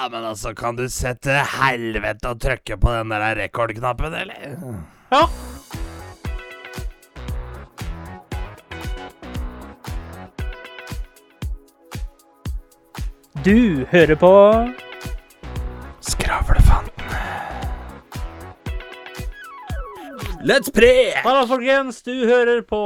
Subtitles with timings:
[0.00, 4.54] Ja, men altså, kan du sette helvete og trykke på den der rekordknappen, eller?
[5.12, 5.26] Ja.
[13.44, 14.32] Du hører på
[16.00, 17.04] Skravlefanten.
[20.40, 21.12] Let's pre!
[21.20, 22.00] Hallo, folkens.
[22.00, 22.80] Du hører på.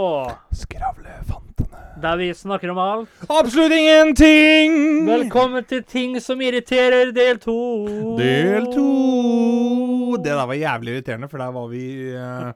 [2.04, 3.08] Der vi snakker om alt.
[3.28, 5.06] Absolutt ingenting!
[5.08, 7.56] Velkommen til Ting som irriterer, del to.
[8.18, 10.16] Del to.
[10.20, 12.52] Det der var jævlig irriterende, for der var vi uh,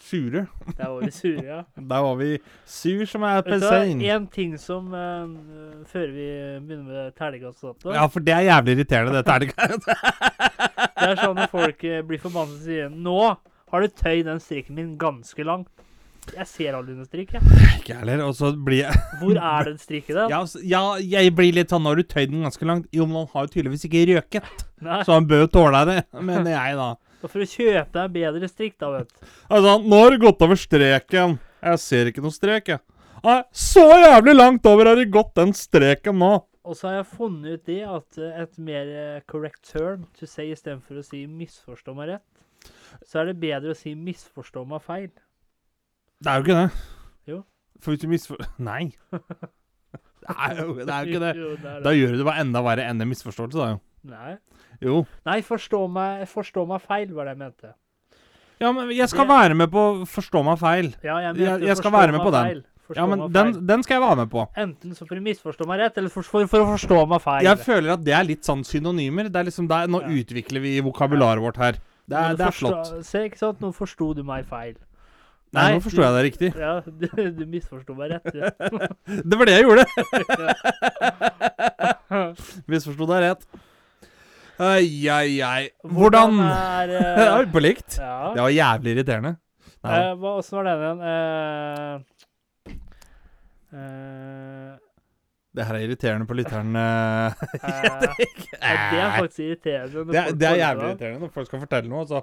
[0.00, 0.46] sure.
[0.78, 1.60] Der var vi sure, ja.
[1.76, 4.06] Der var vi sur som er du.
[4.06, 5.28] En ting som uh,
[5.86, 6.28] Før vi
[6.66, 9.92] begynner med terningkast Ja, for det er jævlig irriterende, er det terningkastet.
[10.96, 13.20] Det er sånn at folk uh, blir forbannet og sier Nå
[13.70, 15.68] har du tøyd den strikken min ganske langt.
[16.34, 17.42] Jeg ser aldri noen strikk, jeg.
[17.78, 18.22] Ikke heller.
[18.26, 20.24] Og så blir jeg Hvor er den strikken, da?
[20.34, 23.06] ja, s- ja, jeg blir litt sånn Nå har du tøyd den ganske langt Jo,
[23.06, 24.48] men han har jo tydeligvis ikke røket,
[24.82, 26.88] Nei, så han bør jo tåle det, mener jeg, da.
[27.22, 29.30] Og for å kjøpe deg bedre strikk, da, vet du.
[29.48, 31.38] Altså, nå har du gått over streken.
[31.64, 32.82] Jeg ser ikke noen strek, jeg.
[33.24, 36.32] Nei, så jævlig langt over har du gått den streken nå.
[36.66, 40.26] Og så har jeg funnet ut det at eh, et mer eh, correct term to
[40.28, 42.70] say istedenfor å si 'misforstå meg rett',
[43.06, 45.10] så er det bedre å si 'misforstå meg feil'.
[46.22, 46.70] Det er jo ikke det.
[47.28, 47.42] Jo.
[47.80, 48.36] For hvis du misfor...
[48.70, 48.92] Nei.
[50.26, 51.32] Det er jo det er jo ikke det.
[51.38, 53.66] Jo, det er Da gjør du det bare enda verre enn en misforståelse, da.
[53.76, 53.76] jo.
[54.10, 54.32] Nei.
[54.82, 54.94] Jo.
[55.28, 57.70] Nei, forstå meg, forstå meg feil, var det jeg mente.
[58.58, 60.88] Ja, men jeg skal være med på forstå meg feil.
[61.04, 62.48] Ja, jeg, Jeg- mente jeg skal forstå være med meg på den.
[62.50, 62.64] feil.
[62.88, 63.66] Forstå Ja, men meg den, feil.
[63.70, 64.44] den skal jeg være med på.
[64.64, 67.44] Enten så for å misforstå meg rett, eller for, for, for å forstå meg feil.
[67.46, 69.30] Jeg føler at det er litt sånn synonymer.
[69.30, 70.08] Det er liksom der, Nå Ja.
[70.08, 71.78] utvikler vi vokabularet vårt her.
[72.08, 73.04] Det er, det er forstå- flott.
[73.06, 73.60] Se, ikke sant?
[73.62, 74.74] Nå forsto du meg feil.
[75.56, 76.48] Nei, nå forsto jeg det riktig.
[76.60, 77.06] Ja, du,
[77.38, 78.26] du misforsto meg rett.
[78.36, 78.48] Ja.
[79.30, 79.84] Det var det jeg gjorde.
[82.70, 83.42] Misforsto deg rett.
[84.56, 85.68] Ai, ai, ai.
[85.84, 87.98] Hvordan er Det eh, var på likt.
[88.00, 88.32] Ja.
[88.36, 89.32] Det var jævlig irriterende.
[89.84, 89.98] Nei.
[90.00, 91.00] Uh, hva, Åssen var den igjen?
[91.04, 91.10] Uh,
[93.76, 94.72] eh,
[95.56, 96.82] Det her er irriterende på lytterne.
[97.32, 97.94] eh, ja,
[98.92, 100.04] det er faktisk irriterende.
[100.12, 102.04] Det er, det er jævlig irriterende når folk skal fortelle noe.
[102.04, 102.20] Altså.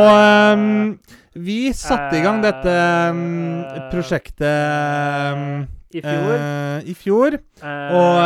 [0.00, 0.10] Og
[0.58, 0.98] um,
[1.44, 6.32] vi satte i gang dette eh, prosjektet um, I fjor.
[6.34, 7.36] Uh, I fjor.
[7.60, 8.16] Uh, Og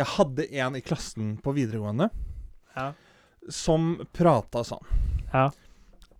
[0.00, 2.08] jeg hadde en i klassen på videregående
[2.74, 2.88] Ja.
[3.52, 4.82] som prata sånn.
[5.34, 5.50] Ja.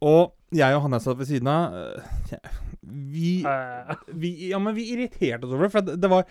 [0.05, 4.75] Og jeg og han jeg satt ved siden av eh, vi, eh, vi Ja, men
[4.77, 6.25] vi irriterte oss over det, for det, det var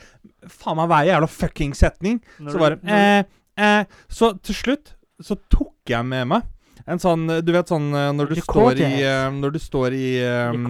[0.48, 2.22] faen meg hver jævla fucking setning.
[2.40, 3.24] Så når- eh,
[3.58, 6.44] eh, Så til slutt så tok jeg med meg
[6.88, 10.08] en sånn Du vet sånn eh, når du står i eh, Når du står i
[10.52, 10.66] um,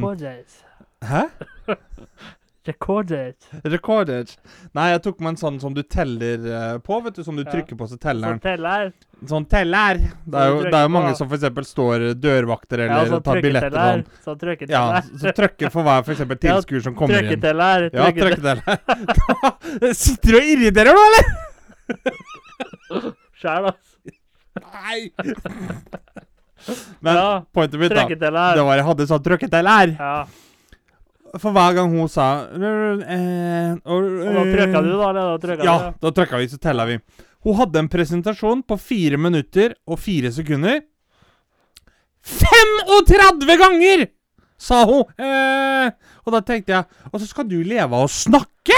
[1.03, 1.23] Hæ?
[2.63, 3.35] Recorded.
[3.67, 4.29] Recorded.
[4.77, 7.23] Nei, jeg tok med en sånn som du teller uh, på, vet du.
[7.25, 7.51] Som du Ja.
[7.51, 8.39] trykker på, så teller den.
[8.39, 8.93] Forteller.
[9.27, 9.99] Sånn teller.
[10.23, 11.17] Det er jo, det er jo mange på.
[11.19, 11.67] som f.eks.
[11.73, 14.03] står dørvakter eller ja, tar billetter og sånn.
[14.23, 14.95] Sånn trykketeller.
[14.95, 16.23] Ja, så trykker for hver f.eks.
[16.45, 17.33] Tilskuer som kommer inn.
[17.33, 17.89] Trykketeller.
[17.91, 18.63] Ja, trykketeller.
[20.03, 21.25] Sitter du og irriterer nå, eller?
[23.43, 23.91] Sjæl, altså.
[24.63, 25.11] Nei!
[27.03, 29.95] Men Ja, pointet mitt, da, det var jeg hadde sånn trykketeller.
[29.99, 30.15] Ja.
[31.41, 35.11] For hver gang hun sa eh, og, da trykka du, da?
[35.41, 36.99] Da Ja, da trykka vi, så tella vi.
[37.43, 40.83] Hun hadde en presentasjon på fire minutter og fire sekunder.
[42.23, 44.05] 35 ganger!
[44.61, 45.09] Sa hun.
[45.19, 45.89] Eh,
[46.23, 48.77] og da tenkte jeg Og så skal du leve av å snakke?!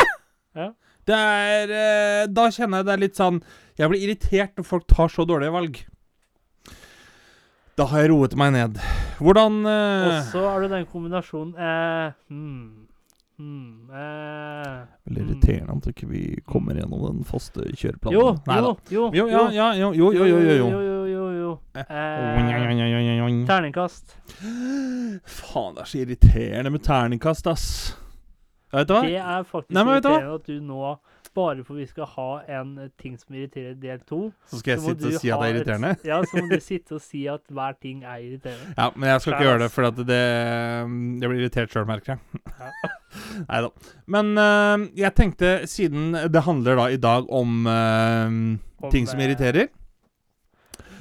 [0.57, 0.71] Ja.
[1.05, 3.37] Det er eh, Da kjenner jeg det er litt sånn
[3.77, 5.77] Jeg blir irritert når folk tar så dårlige valg.
[7.75, 8.77] Da har jeg roet meg ned.
[9.19, 12.85] Hvordan eh, Og så har du den kombinasjonen eh, hmm,
[13.35, 14.77] hmm, eh,
[15.09, 15.31] Veldig hmm.
[15.33, 18.15] irriterende at ikke vi kommer gjennom den faste kjøreplanen.
[18.15, 18.71] Jo, Neida.
[18.95, 19.25] jo, jo.
[19.25, 20.69] Jo, ja, ja, jo, jo, jo, jo, jo, jo.
[20.71, 21.51] jo, jo, jo.
[21.75, 24.15] Eh, Eh, terningkast.
[25.27, 27.67] Faen, det er så irriterende med terningkast, ass.
[28.71, 29.03] Vet du hva?
[29.03, 30.15] Det er faktisk Nei, men vet du hva?
[30.15, 30.95] irriterende at du nå,
[31.35, 32.27] bare for vi skal ha
[32.61, 34.19] en eh, ting som irriterer del to
[34.49, 35.91] Så skal jeg så sitte og si at det er er et- irriterende?
[36.11, 38.73] Ja, så må du sitte og si at hver ting er irriterende.
[38.77, 42.15] Ja, men jeg skal ikke gjøre det, for at det Jeg blir irritert sjøl, merker
[42.15, 42.43] jeg.
[42.59, 42.91] Ja.
[43.49, 43.69] Nei da.
[44.11, 48.27] Men uh, jeg tenkte, siden det handler da i dag om uh,
[48.83, 49.69] Om, ting som irriterer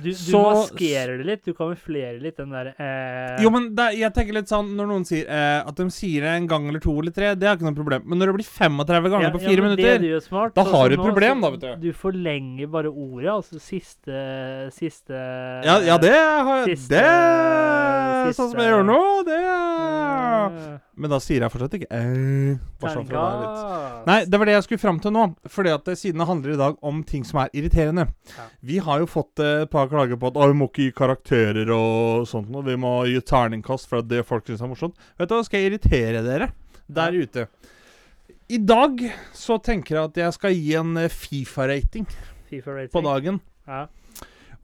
[0.05, 1.45] Du, du Så- maskerer det litt.
[1.45, 5.07] Du kamuflerer litt den der eh, Jo, men det, jeg tenker litt sånn Når noen
[5.09, 7.69] sier eh, at de sier det en gang eller to eller tre, det er ikke
[7.69, 8.05] noe problem.
[8.07, 10.93] Men når det blir 35 ganger ja, på fire ja, minutter smart, da sånn har
[10.93, 11.89] du et problem, da, vet du.
[11.89, 14.23] Du forlenger bare ordet, altså siste
[14.75, 15.15] Siste
[15.65, 19.01] Ja, ja det har Siste, Det sånn som jeg gjør nå.
[19.29, 19.41] Det
[21.01, 24.41] Men da sier jeg fortsatt ikke eh, bare sånn for å være litt Nei, det
[24.41, 25.25] var det jeg skulle fram til nå.
[25.51, 28.07] Fordi at siden det handler i dag om ting som er irriterende.
[28.65, 30.95] Vi har jo fått eh, et par klager på at «Å, vi må ikke gi
[30.99, 32.67] karakterer og sånt noe.
[32.67, 34.99] Vi må gi terningkast for at det folk syns er morsomt.
[35.21, 36.51] Vet du hva, skal jeg irritere dere
[36.91, 37.47] der ute?
[38.53, 39.01] I dag
[39.33, 42.05] så tenker jeg at jeg skal gi en eh, Fifa-rating
[42.51, 42.93] FIFA-rating.
[42.93, 43.39] på dagen.
[43.67, 43.87] Ja.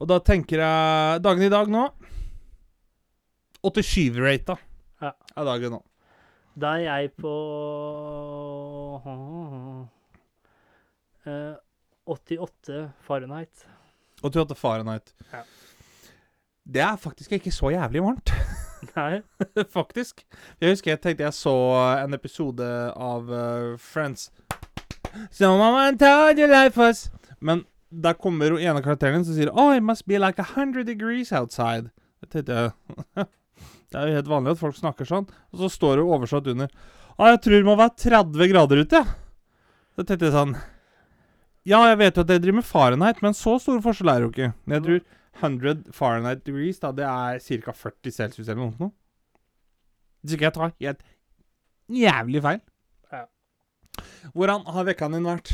[0.01, 1.87] Og da tenker jeg Dagen i dag nå
[3.65, 4.55] 87-rata
[5.01, 5.11] Ja.
[5.37, 5.81] er dagen nå.
[6.61, 7.31] Da er jeg på
[11.25, 11.55] eh,
[12.11, 13.65] 88 Fahrenheit.
[14.21, 15.13] 88 Fahrenheit.
[15.31, 15.43] Ja.
[16.71, 18.33] Det er faktisk ikke så jævlig varmt.
[18.95, 19.21] Nei.
[19.73, 20.23] faktisk.
[20.61, 21.55] Jeg husker jeg tenkte jeg så
[22.03, 24.29] en episode av uh, Friends.
[25.31, 27.09] Someone told you life was
[27.39, 30.87] Men der kommer jo ene karakteren som sier Oh, it must be like a hundred
[30.87, 31.91] degrees outside.
[32.23, 32.71] Jeg tenkte jeg
[33.91, 35.27] Det er jo helt vanlig at folk snakker sånn.
[35.51, 36.69] Og så står det oversatt under
[37.17, 39.17] Å, jeg tror det må være 30 grader ute, jeg.
[39.97, 40.55] Så tenkte jeg sånn
[41.67, 44.25] Ja, jeg vet jo at jeg driver med Fahrenheit, men så stor forskjell er det
[44.25, 44.47] jo ikke.
[44.73, 44.99] Jeg tror
[45.41, 47.71] 100 Fahrenheit degrees, da, det er ca.
[47.77, 48.89] 40 celsius eller noe.
[50.21, 51.01] Hvis ikke jeg tar helt
[52.01, 52.61] jævlig feil.
[53.13, 53.21] Ja.
[54.33, 55.49] Hvordan har vekkaen din vært?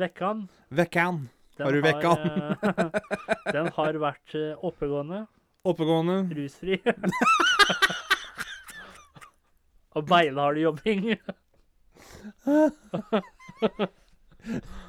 [0.00, 0.40] Vekkaen?
[0.72, 1.18] Vekkaen.
[1.60, 2.22] Har du vekkaen?
[3.56, 5.20] den har vært eh, oppegående,
[5.68, 6.16] Oppegående.
[6.34, 6.74] rusfri.
[9.96, 11.02] Og beinhard jobbing.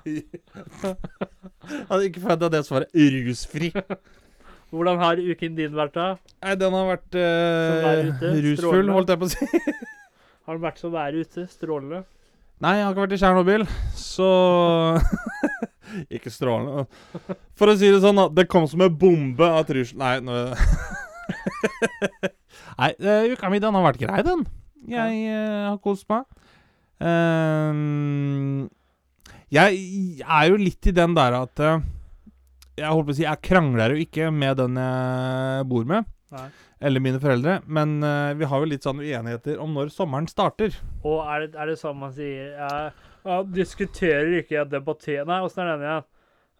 [1.89, 2.91] Hadde ikke forventa det svaret.
[2.94, 3.71] Rusfri.
[4.73, 6.07] Hvordan har uken din vært, da?
[6.44, 9.63] Nei, den har vært ute, rusfull, holdt jeg på å si.
[10.44, 11.45] Har den vært som være ute?
[11.47, 12.01] Strålende?
[12.63, 13.63] Nei, jeg har ikke vært i Tsjernobyl,
[13.95, 14.29] så
[16.15, 16.85] Ikke strålende.
[17.59, 18.27] For å si det sånn, da.
[18.31, 20.51] Det kom som en bombe at Russland Nei,
[22.79, 24.44] Nei, uh, uka mi den har vært grei, den.
[24.89, 26.25] Jeg uh, har kost meg.
[27.03, 28.67] Ehm,
[29.53, 31.81] jeg er jo litt i den der at eh,
[32.79, 36.47] Jeg holdt på å si Jeg krangler jo ikke med den jeg bor med, Nei.
[36.81, 40.73] eller mine foreldre, men eh, vi har jo litt sånn uenigheter om når sommeren starter.
[41.05, 42.71] Og er det, er det sånn man sier ja,
[43.23, 46.09] jeg Diskuterer ikke, jeg debatterer Nei, åssen er den igjen?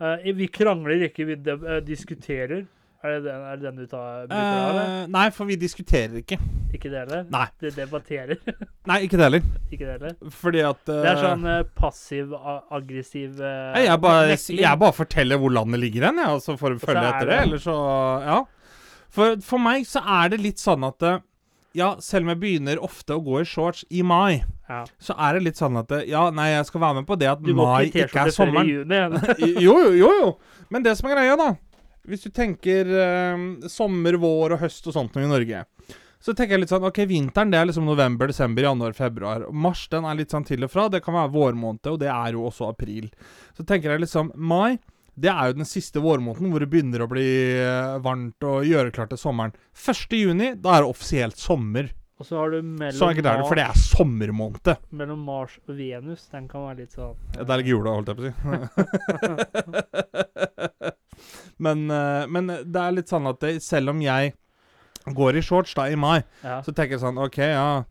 [0.04, 1.40] Eh, vi krangler ikke, vi
[1.88, 2.64] diskuterer.
[3.04, 4.92] Er det den, er det den du tar, bruker da, eller?
[5.04, 6.38] Eh, nei, for vi diskuterer ikke.
[6.72, 7.26] Ikke det heller?
[7.34, 7.48] Nei.
[7.60, 8.38] Du debatterer.
[8.90, 9.44] Nei, ikke det heller.
[9.76, 10.14] ikke det heller.
[10.32, 15.52] Fordi at Det er eh, sånn uh, passiv-aggressiv uh, jeg, bare, jeg bare forteller hvor
[15.54, 17.36] landet ligger hen, jeg, og så får du følge er etter det.
[17.36, 17.76] det- Eller så
[18.24, 18.40] Ja.
[19.14, 21.04] For, for meg så er det litt sånn at
[21.78, 24.86] Ja, selv om jeg begynner ofte å gå i shorts i mai, Ja.
[25.02, 27.44] så er det litt sånn at Ja, nei, jeg skal være med på det at
[27.44, 28.72] Du mai ikke ikke er T-skjorte før i sommeren.
[28.72, 29.62] juni.
[29.68, 30.34] jo, jo, jo, jo.
[30.72, 31.52] Men det som er greia, da
[32.04, 35.62] Hvis du tenker eh, sommer, vår og høst og sånt noe i Norge,
[36.24, 39.44] så tenker jeg litt sånn OK, vinteren det er liksom november, desember, januar, februar.
[39.52, 40.86] Mars den er litt sånn til og fra.
[40.92, 43.06] Det kan være vårmåned, og det er jo også april.
[43.58, 44.78] Så tenker jeg liksom Mai
[45.14, 47.26] det er jo den siste vårmåneden hvor det begynner å bli
[47.62, 49.54] eh, varmt og gjøre klart til sommeren.
[49.78, 50.10] 1.
[50.18, 51.86] juni, da er det offisielt sommer.
[52.18, 54.68] Og så har du mellom, Så enkelt er det, for det er sommermåned.
[54.90, 56.26] mellom Mars og Venus.
[56.34, 58.34] Den kan være litt sånn Ja, Det er ikke jula, holdt jeg på å si.
[61.62, 64.34] men, eh, men det er litt sånn at det, selv om jeg
[65.14, 66.62] går i shorts da i mai, ja.
[66.64, 67.84] så tenker jeg sånn OK, ja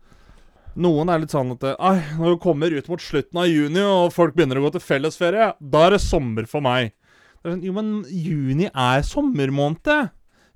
[0.73, 3.81] Noen er litt sånn at det, Ai, når vi kommer ut mot slutten av juni,
[3.85, 6.95] og folk begynner å gå til fellesferie, da er det sommer for meg.
[7.43, 9.91] Det sånn, jo, men juni er sommermåned.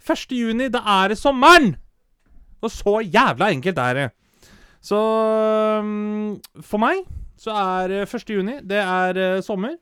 [0.01, 0.33] 1.
[0.33, 1.75] juni, da er det sommeren!
[2.65, 4.07] Og så jævla enkelt er det.
[4.81, 7.03] Så øhm, for meg
[7.37, 8.29] så er eh, 1.
[8.33, 9.75] juni det er eh, sommer.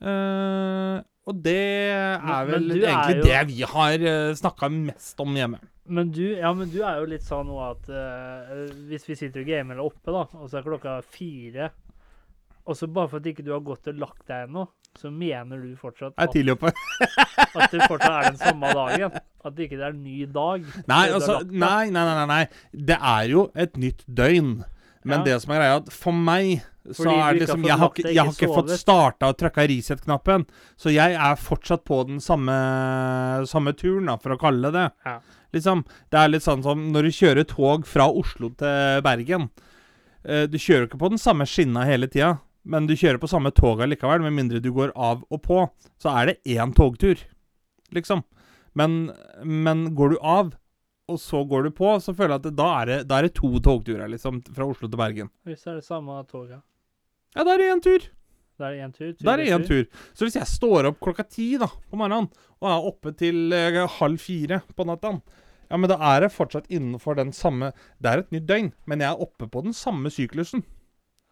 [0.00, 1.58] Eh, og det
[1.94, 5.60] er vel du er egentlig jo- det vi har uh, snakka mest om hjemme.
[5.92, 8.52] Men du, ja, men du er jo litt sånn nå at uh,
[8.90, 11.70] hvis vi sitter og gamer eller oppe, da, og så er klokka fire
[12.64, 14.62] Og så bare for at ikke du har gått og lagt deg ennå,
[14.98, 19.16] så mener du fortsatt at, at det fortsatt er den samme dagen?
[19.42, 20.62] At det ikke er en ny dag?
[20.86, 22.44] Nei, altså nei, nei, nei, nei.
[22.70, 24.60] Det er jo et nytt døgn.
[25.08, 27.90] Men det som er greia, at for meg så Fordi er det liksom Jeg har
[27.92, 30.46] ikke, jeg har ikke fått starta og trykka reset-knappen.
[30.74, 32.56] Så jeg er fortsatt på den samme,
[33.46, 34.88] samme turen, da, for å kalle det det.
[35.06, 35.20] Ja.
[35.54, 39.50] Liksom, det er litt sånn som når du kjører tog fra Oslo til Bergen.
[40.24, 43.52] Eh, du kjører ikke på den samme skinna hele tida, men du kjører på samme
[43.54, 45.60] toga likevel, med mindre du går av og på.
[46.02, 47.20] Så er det én togtur,
[47.94, 48.24] liksom.
[48.78, 49.12] Men,
[49.44, 50.54] men går du av,
[51.12, 53.28] og så går du på, så føler jeg at det, da, er det, da er
[53.28, 55.30] det to togturer, liksom, fra Oslo til Bergen.
[55.48, 56.62] Hvis det er det samme toget.
[57.36, 58.08] Ja, da er det én tur.
[58.60, 59.12] Da er det én tur.
[59.12, 59.86] tur Da er det én tur.
[60.12, 62.28] Så hvis jeg står opp klokka ti da, på morgenen,
[62.60, 65.16] og er oppe til eh, halv fire på natta,
[65.72, 69.00] Ja, men da er det fortsatt innenfor den samme Det er et nytt døgn, men
[69.00, 70.66] jeg er oppe på den samme syklusen.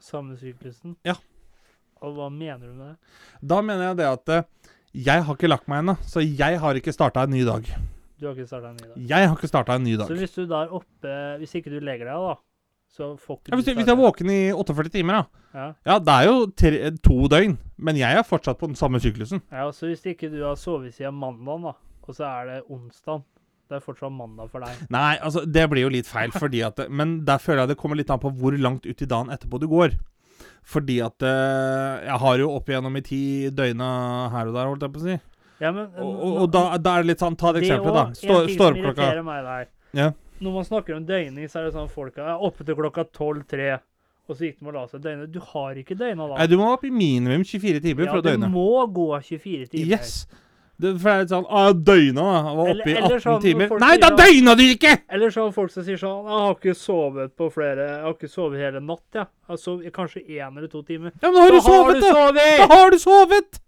[0.01, 0.95] Samme syklusen?
[1.05, 1.19] Ja.
[2.01, 2.97] Og hva mener du med det?
[3.53, 4.47] Da mener jeg det at eh,
[4.97, 7.69] jeg har ikke lagt meg ennå, så jeg har ikke starta en ny dag.
[8.21, 9.01] Du har ikke starta en ny dag?
[9.11, 10.11] Jeg har ikke starta en ny dag.
[10.11, 12.35] Så hvis du da er oppe Hvis ikke du legger deg, da,
[12.91, 15.45] så får ikke Ja, hvis, du hvis jeg er våken i 48 timer, da.
[15.55, 15.67] Ja.
[15.89, 19.41] Ja, det er jo tre, to døgn, men jeg er fortsatt på den samme syklusen.
[19.51, 21.73] ja, så hvis ikke du har sovet siden mandag, da,
[22.07, 23.25] og så er det onsdag
[23.71, 24.85] Det er fortsatt mandag for deg.
[24.91, 27.97] Nei, altså, det blir jo litt feil, fordi at Men der føler jeg det kommer
[27.97, 29.95] litt an på hvor langt ut i dagen etterpå du går.
[30.67, 33.23] Fordi at eh, jeg har jo opp igjennom i ti
[33.55, 35.17] døgna her og der, holdt jeg på å si.
[35.61, 38.07] Ja, men Og, og, og da, da er det litt sånn Ta et eksempel, da.
[38.17, 39.71] Stå, står opp klokka meg der.
[39.97, 40.11] Ja.
[40.41, 43.75] Når man snakker om døgning, så er det sånn folk er oppe til klokka 12-3,
[44.31, 45.27] og så gikk de og la seg døgne.
[45.29, 46.39] Du har ikke døgna da.
[46.39, 48.49] Nei, du må opp i minimum 24 timer ja, for å døgne.
[48.49, 49.99] Ja, du må gå 24 timer.
[49.99, 50.23] Yes!
[50.81, 52.53] Det, for det er litt sånn ah, Døgna, da.
[52.57, 53.73] Var Eller- oppe i 18 sånn timer.
[53.83, 54.95] Nei, da sånn- døgna du ikke!
[55.13, 58.15] Eller så har folk som sier sånn 'Jeg har ikke sovet på flere Jeg har
[58.15, 59.27] ikke sovet hele natt, jeg.
[59.51, 61.13] Jeg har kanskje én eller to timer'.
[61.21, 62.13] Ja, men da har du sovet, du da!
[62.17, 62.57] sovet!
[62.57, 63.61] Da har du sovet!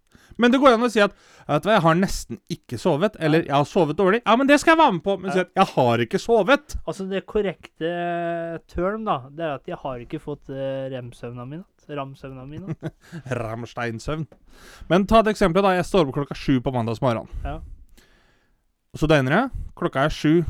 [0.43, 3.17] Men det går an å si at Vet du hva, jeg har nesten ikke sovet.
[3.23, 4.23] Eller jeg har sovet dårlig.
[4.23, 5.17] Ja, men det skal jeg være med på.
[5.19, 6.77] Men si at jeg har ikke sovet.
[6.87, 7.91] Altså, det korrekte
[8.71, 11.59] term, da, det er at jeg har ikke fått uh, rem-søvna mi
[11.91, 12.61] Ramsøvna mi.
[13.43, 14.27] Ramsteinsøvn.
[14.91, 15.65] Men ta et eksempel.
[15.65, 17.27] da Jeg står opp klokka sju på mandags morgen.
[17.45, 17.59] Ja.
[18.97, 19.65] Så døgner jeg.
[19.79, 20.45] Klokka er sju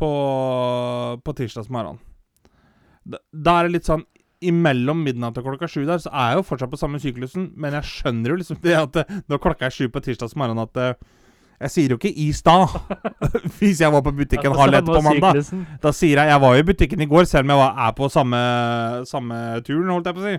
[0.00, 0.10] på,
[1.24, 2.00] på tirsdags morgen.
[3.04, 4.04] Da, da er det litt sånn
[4.50, 7.76] Imellom midnatt og klokka sju der, så er jeg jo fortsatt på samme syklusen, men
[7.78, 10.76] jeg skjønner jo liksom det at eh, når klokka er sju på tirsdags morgen, at
[10.76, 10.94] eh,
[11.64, 12.74] jeg sier jo ikke 'i stad'
[13.58, 15.38] hvis jeg var på butikken Ja, halv ett på mandag.
[15.38, 15.66] syklusen.
[15.82, 17.92] Da sier jeg 'jeg var jo i butikken i går', selv om jeg var, er
[17.92, 18.40] på samme,
[19.06, 20.38] samme turen, holdt jeg på å si.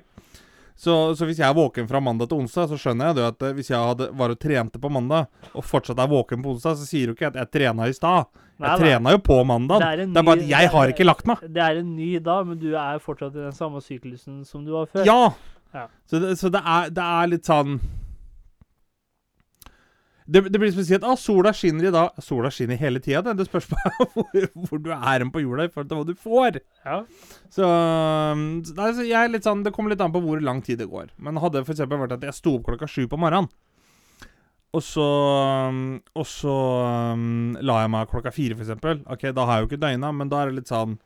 [0.75, 3.45] Så, så hvis jeg er våken fra mandag til onsdag, så skjønner jeg det at
[3.47, 6.75] eh, hvis jeg hadde, var og trente på mandag, og fortsatt er våken på onsdag,
[6.79, 8.27] så sier du ikke at jeg trena i stad.
[8.55, 8.75] Jeg nei.
[8.79, 9.83] trena jo på mandag.
[9.83, 11.43] Det Det er bare at jeg har ikke lagt meg.
[11.47, 14.73] Det er en ny dag, men du er fortsatt i den samme syklusen som du
[14.75, 15.07] var før.
[15.07, 15.21] Ja!
[15.75, 15.87] Ja.
[16.07, 17.79] Så, det, så det, er, det er litt sånn
[20.25, 22.15] det, det blir si at ah, sola skinner i dag.
[22.23, 23.21] Sola skinner hele tida.
[23.27, 26.15] Det, det spørs bare hvor, hvor du er på jorda i forhold til hva du
[26.17, 26.57] får.
[26.85, 26.97] Ja.
[27.53, 30.63] Så, um, nei, så jeg er litt sånn, Det kommer litt an på hvor lang
[30.65, 31.13] tid det går.
[31.21, 33.51] Men hadde det eksempel vært at jeg sto opp klokka sju på morgenen,
[34.75, 35.05] og så,
[35.69, 35.83] um,
[36.17, 36.55] og så
[37.13, 39.05] um, la jeg meg klokka fire, eksempel.
[39.11, 40.97] Ok, da har jeg jo ikke døgna, men da er det litt sånn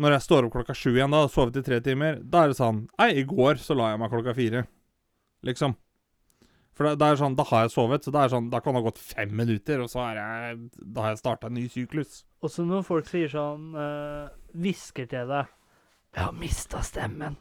[0.00, 2.52] Når jeg står opp klokka sju igjen, da, og sovet i tre timer, da er
[2.52, 4.66] det sånn Nei, i går så la jeg meg klokka fire.
[5.46, 5.78] Liksom.
[6.80, 8.72] For da, det, er sånn, da har jeg sovet, så da, er sånn, da kan
[8.72, 11.66] det ha gått fem minutter, og så er jeg, da har jeg starta en ny
[11.68, 12.22] syklus.
[12.40, 13.74] Og så når folk sier sånn
[14.56, 15.50] Hvisker øh, til deg
[16.16, 17.36] 'Jeg har mista stemmen'.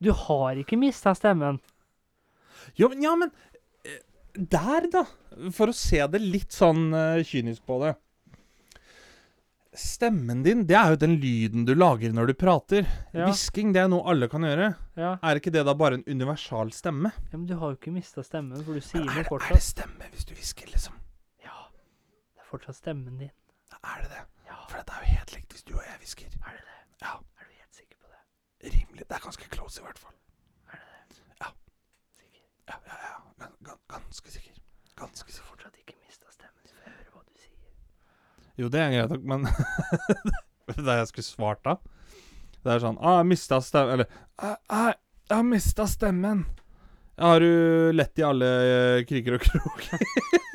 [0.00, 1.60] Du har ikke mista stemmen.
[2.80, 3.28] Jo, men, ja, men
[3.84, 4.00] eh,
[4.32, 5.04] Der, da.
[5.52, 7.92] For å se det litt sånn øh, kynisk på det.
[9.74, 12.86] Stemmen din, det er jo den lyden du lager når du prater.
[13.12, 13.24] Ja.
[13.26, 14.68] Hvisking, det er noe alle kan gjøre.
[14.94, 15.16] Ja.
[15.18, 17.10] Er ikke det da bare en universal stemme?
[17.32, 19.50] ja, Men du har jo ikke mista stemmen, for du sier noe fortsatt.
[19.50, 20.94] er det stemme hvis du hvisker, liksom?
[21.42, 21.66] Ja.
[22.36, 23.32] Det er fortsatt stemmen din.
[23.82, 24.22] Er det det?
[24.46, 26.30] Ja, For det er jo helt likt hvis du og jeg hvisker.
[26.46, 26.78] er det det?
[27.02, 27.16] Ja.
[27.42, 28.22] Er du helt sikker på det?
[28.78, 29.08] Rimelig.
[29.10, 30.14] Det er ganske close, i hvert fall.
[30.70, 30.86] Er det
[31.18, 31.26] det?
[31.42, 31.50] Ja.
[32.14, 32.46] Sikker?
[32.70, 33.16] Ja, ja, ja.
[33.42, 34.54] Gan, gan, ganske sikker.
[35.02, 35.50] Ganske sikker.
[35.50, 36.62] fortsatt ikke mista stemmen.
[36.62, 37.58] Så får jeg høre hva du sier.
[38.60, 39.46] Jo, det er greit nok, men
[40.86, 41.76] Det jeg skulle svart da?
[42.64, 44.06] Det er sånn ah, 'Jeg mista stemmen' Eller
[44.40, 44.92] «Ah, ah,
[45.28, 46.44] 'Jeg har mista stemmen'.
[47.14, 50.00] Jeg har jo lett i alle eh, kriker og kroker.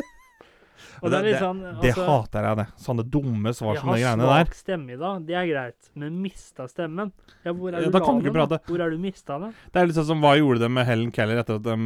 [0.99, 2.65] Og det det, sånn Det altså, hater jeg, det.
[2.83, 4.27] Sånne dumme svar som de greiene der.
[4.27, 5.91] Jeg har svak stemme i dag, det er greit.
[6.01, 7.13] Men mista stemmen?
[7.45, 8.59] Ja, hvor er Ja, du kan du prate.
[8.67, 9.55] Hvor er du mista den?
[9.71, 11.77] Det er litt sånn som hva gjorde de med Helen Keller etter at de,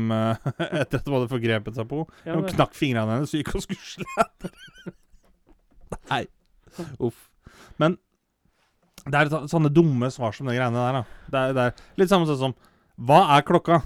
[0.81, 3.67] etter at de hadde forgrepet seg på Ja, De knakk fingrene hennes og gikk og
[3.67, 4.29] skusla.
[6.11, 6.23] Nei.
[6.99, 7.29] Uff.
[7.81, 7.97] Men
[9.03, 11.25] det er sånne dumme svar som de greiene der, da.
[11.31, 12.53] Det er, det er litt samme sånn som
[13.03, 13.81] Hva er klokka?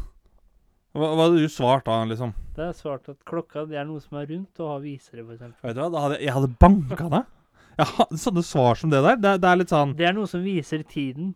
[0.98, 2.36] Hva, hva hadde du svart da, liksom?
[2.58, 5.58] Det er svart at klokka det er noe som er rundt og har visere, f.eks.
[5.64, 7.34] Vet du hva, hadde, jeg hadde banka deg.
[7.98, 9.20] Hadde sånne svar som det der.
[9.22, 11.36] Det, det er litt sånn Det er noe som viser tiden.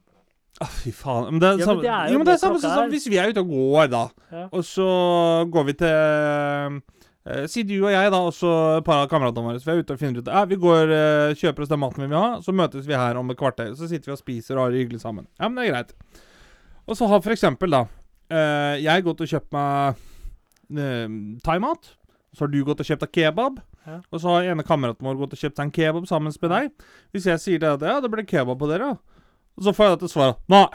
[0.62, 1.30] Å, fy faen.
[1.30, 2.90] Men det er Ja, men samme, det er jo jo, men det er samme som
[2.92, 4.02] hvis vi er ute og går, da.
[4.34, 4.48] Ja.
[4.50, 4.88] Og så
[5.54, 6.82] går vi til
[7.52, 9.62] Si du og jeg, da, også et par av kameratene våre.
[9.62, 12.02] Så vi er ute og finner ut ja, Vi går eh, kjøper oss den maten
[12.02, 13.74] vi vil ha, så møtes vi her om et kvarter.
[13.78, 15.28] Så sitter vi og spiser og har det hyggelig sammen.
[15.38, 16.22] Ja, men det er greit.
[16.90, 17.84] Og så har for eksempel, da
[18.34, 20.02] eh, Jeg gått og kjøpt meg
[20.82, 21.94] eh, thaimat.
[22.34, 23.62] Så har du gått og kjøpt deg kebab.
[23.86, 24.00] Ja.
[24.10, 26.72] Og så har ene kameraten vår gått og kjøpt seg en kebab sammen med deg.
[27.14, 28.96] Hvis jeg sier det at ja, det blir kebab på dere,
[29.58, 30.66] og så får jeg til svar nei.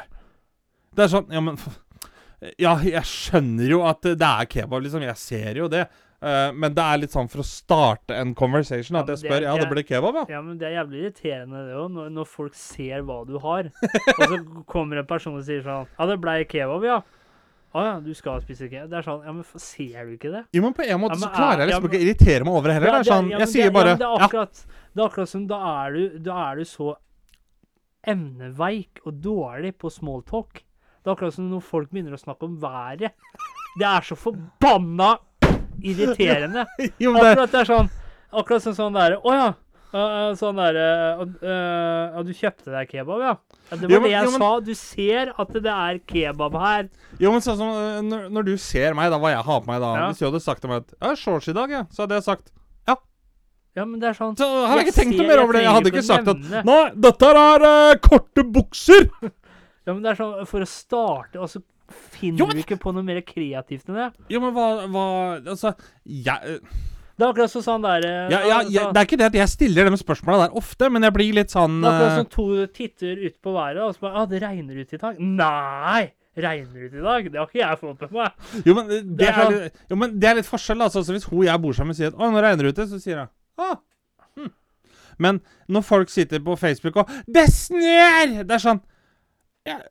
[0.96, 1.58] Det er sånn Ja, men
[2.60, 5.04] Ja, jeg skjønner jo at det er kebab, liksom.
[5.06, 5.86] Jeg ser jo det.
[6.22, 9.40] Eh, men det er litt sånn for å starte en conversation at ja, jeg spør
[9.40, 10.24] det- Ja, det blir ble kebab, ja.
[10.36, 13.68] Ja, men det er jævlig irriterende det òg, når, når folk ser hva du har.
[13.68, 14.38] og så
[14.72, 17.02] kommer en person og sier sånn Ja, det blei kebab, ja.
[17.76, 18.88] Å ja, du skal spise kebab.
[18.88, 20.44] Det er sånn Ja, men ser du ikke det?
[20.56, 22.54] Jo, men på en måte Ja, men så klarer jeg liksom ikke å irritere meg
[22.56, 22.92] over det heller.
[22.96, 24.62] Det er sånn, jeg sier bare ja, det er akkurat,
[24.96, 26.94] det er akkurat som da er du, da er du så
[28.06, 30.62] emneveik og dårlig på smalltalk.
[31.02, 33.12] Det er akkurat som når folk begynner å snakke om været.
[33.76, 35.16] Det er så forbanna
[35.82, 36.66] irriterende.
[37.02, 37.88] jo, det, Akkurat det er sånn
[38.36, 39.46] Akkurat som sånn derre Å ja.
[40.36, 40.86] Sånn derre
[41.22, 43.30] øh, øh, Ja, du kjøpte deg kebab, ja?
[43.70, 44.50] ja det var Jo, men- det jeg jo, men- sa.
[44.66, 46.88] Du ser at det er kebab her.
[47.22, 49.70] jo, men sånn som eh, når, når du ser meg, da, hva jeg har på
[49.70, 50.08] meg da Ja.
[50.10, 52.18] Hvis du hadde sagt til meg at jeg har shorts i dag, ja, så hadde
[52.18, 52.52] jeg sagt
[52.90, 52.96] Ja,
[53.78, 55.62] Ja, men det er sånn Så hadde jeg ikke tenkt noe mer over det.
[55.64, 56.44] Jeg hadde ikke sagt at.
[56.66, 59.08] Nei, dette er uh, korte bukser!
[59.86, 62.78] Ja, men det er sånn For å starte, og så finner Jo, men- du ikke
[62.80, 64.12] på noe mer kreativt enn det.
[64.28, 65.06] Jo, men hva, hva
[65.46, 65.74] Altså
[66.04, 66.58] jeg, eh,
[67.16, 69.34] Det er akkurat sånn der øh, ja, ja, sånn- jeg, Det er ikke det at
[69.40, 72.24] jeg stiller de spørsmåla der ofte, men jeg blir litt sånn Det er akkurat som
[72.26, 75.18] sånn to titter ut på været, og så bare ah, det regner ut i dag.
[75.20, 76.12] Nei!
[76.36, 77.30] Regner ut i dag?
[77.32, 78.32] Det har ikke jeg fått med meg.
[78.66, 80.82] Jo, men det, Det er sånn- litt, jo, men det er litt forskjell.
[80.84, 82.74] Altså, så hvis hun og jeg bor sammen og sier at 'Å, nå regner det
[82.76, 83.28] ute', så sier jeg
[83.58, 83.76] ah,
[84.36, 84.50] hm.
[85.18, 85.40] Men
[85.70, 88.82] når folk sitter på Facebook og 'Det snør!' Det er sånn
[89.66, 89.82] ja, eh,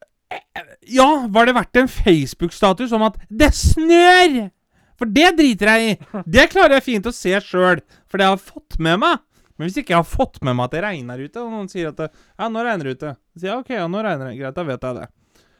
[0.96, 4.51] ja, var det verdt en Facebook-status om at 'Det snør!'
[4.96, 6.22] For det driter jeg i.
[6.24, 9.20] Det klarer jeg fint å se sjøl, for det har jeg fått med meg.
[9.58, 11.89] Men hvis ikke jeg har fått med meg at det regner ute, og noen sier
[11.92, 14.39] at det, 'Ja, nå regner det ute', så sier jeg 'OK, ja, nå regner det'.
[14.39, 15.08] Greit, da vet jeg det.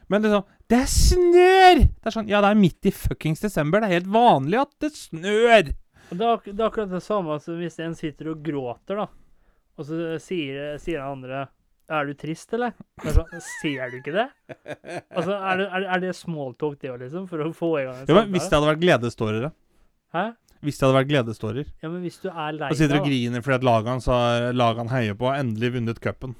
[0.08, 1.76] Men liksom Det snør!
[1.78, 3.82] Det er sånn Ja, det er midt i fuckings desember.
[3.82, 5.74] Det er helt vanlig at det snør.
[6.10, 9.08] Det er, det er akkurat det samme som hvis en sitter og gråter, da.
[9.78, 11.48] Og så sier, sier den andre
[11.88, 12.74] Er du trist, eller?
[13.04, 14.24] Er sånn, Ser du ikke det?
[15.14, 17.28] Altså, Er det, er det, smalltalk, det òg, liksom?
[17.30, 19.52] For å få i gang en Ja, men Hvis det hadde vært gledestårer, da?
[20.16, 20.24] Hæ?
[20.66, 23.06] Hvis det hadde vært gledestårer Ja, men hvis du er lei Og sitter deg, og
[23.06, 23.10] da.
[23.12, 26.34] griner fordi at laget hans har laget han heier på, har endelig vunnet cupen.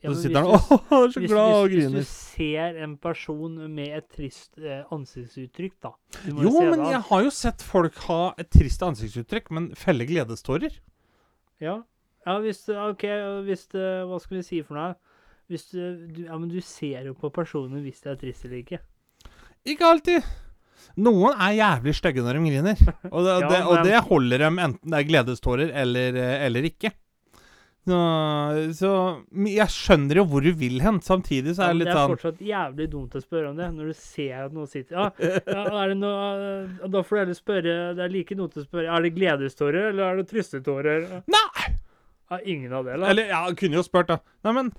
[0.00, 1.74] Ja, Og men så sitter han hvis og du- er så hvis, glad og hvis,
[1.76, 1.98] hvis griner.
[1.98, 5.92] du ser en person med et trist eh, ansiktsuttrykk, da
[6.24, 6.92] du må Jo, se men det an.
[6.96, 10.78] jeg har jo sett folk ha et trist ansiktsuttrykk, men felle gledestårer.
[11.60, 11.82] Ja.
[12.26, 13.04] Ja, hvis OK,
[13.46, 13.78] hvis du
[14.10, 14.96] Hva skal vi si for noe?
[15.46, 15.78] Hvis du,
[16.10, 18.82] du Ja, men du ser jo på personen hvis det er trist eller ikke.
[19.66, 20.26] Ikke alltid.
[21.02, 22.84] Noen er jævlig stygge når de griner.
[23.14, 26.92] Og det, Ja, det, og det holder dem enten det er gledestårer eller, eller ikke.
[27.86, 27.98] Så,
[28.74, 28.92] så
[29.46, 30.98] jeg skjønner jo hvor du vil hen.
[31.06, 33.60] Samtidig så er det men det det er sånn fortsatt jævlig dumt å spørre om
[33.60, 35.06] det, når du ser at noen sitter Ja,
[35.46, 38.90] ja er det noe Da får du heller spørre Det er like dumt å spørre
[38.90, 41.06] Er det gledestårer, eller er det trystetårer?
[41.30, 41.75] Nei!
[42.30, 43.28] Ja, ingen av det, eller?
[43.30, 44.18] Ja, kunne jo spurt, da.
[44.46, 44.72] Nei, men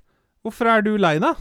[0.43, 1.39] hvorfor er du lei deg?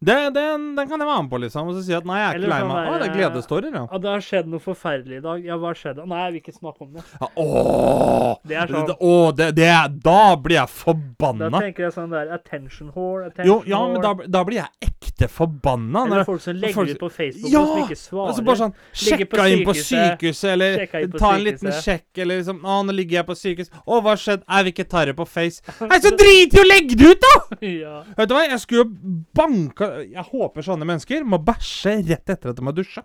[0.00, 1.68] Det, den, den kan jeg være med på, liksom.
[1.72, 2.88] Og så si at nei, jeg er Eller ikke lei sånn meg.
[2.88, 3.84] Å, det er gledestårer, ja.
[3.90, 5.44] Ja, det har skjedd noe forferdelig i dag.
[5.48, 6.04] Ja, hva skjedde?
[6.06, 7.02] Nei, jeg vil ikke snakke om det.
[7.18, 9.70] ja åh, Det er sånn åh, det, det
[10.04, 11.50] Da blir jeg Da forbanna.
[11.58, 14.30] tenker jeg sånn der Attention whore, attention Jo, ja, men da, whore.
[14.38, 16.04] da blir jeg ekte forbanna.
[16.06, 17.64] Eller Når, folk som legger folk- ut på Facebook Ja!
[17.66, 18.28] som ikke svarer.
[18.32, 18.74] altså bare sånn
[19.08, 21.84] Ligger på Sjekka inn på sykehuset, sykehuset, eller sjekka inn på ta en liten sykehuset.
[21.88, 23.70] sjekk, eller liksom Å, nå ligger jeg på sykehus.
[23.82, 24.46] Å, hva har skjedd?
[24.46, 25.58] Jeg vil ikke ta det på Face.
[25.90, 27.34] Nei, så drit i å legge det ut, da!
[27.66, 27.96] ja.
[28.18, 32.52] Vet du hva, jeg skulle jo banka Jeg håper sånne mennesker må bæsje rett etter
[32.52, 33.04] at de har dusja.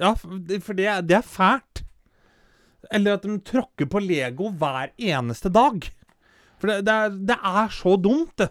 [0.00, 0.60] Ja, for det,
[1.08, 1.82] det, er- fælt.
[2.90, 5.84] Eller at de tråkker på Lego hver eneste dag.
[6.60, 8.48] For det, det, er, det er så dumt, det.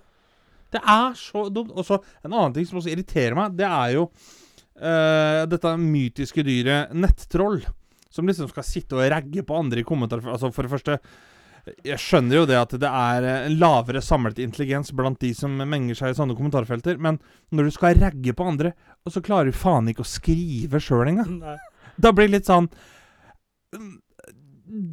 [0.70, 1.74] Det er så dumt.
[1.74, 6.46] Og så en annen ting som også irriterer meg, det er jo uh, dette mytiske
[6.46, 7.62] dyret nettroll.
[8.10, 10.34] Som liksom skal sitte og ragge på andre i kommentarfelt.
[10.34, 11.00] Altså, for det første
[11.86, 15.54] Jeg skjønner jo det at det er eh, en lavere samlet intelligens blant de som
[15.58, 17.20] menger seg i sånne kommentarfelter, men
[17.52, 18.74] når du skal ragge på andre,
[19.06, 21.42] og så klarer du faen ikke å skrive sjøl engang
[22.00, 22.70] da blir det litt sånn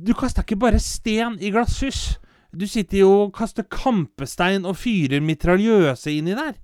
[0.06, 2.16] Du kasta ikke bare sten i glasshus.
[2.56, 6.54] Du sitter jo og kaster kampestein og fyrer mitraljøse inni der.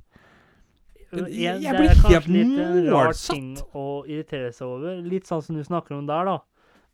[1.12, 5.02] Jeg, Jeg det er kanskje litt en rar ting å irritere seg over.
[5.04, 6.38] Litt sånn som du snakker om der, da.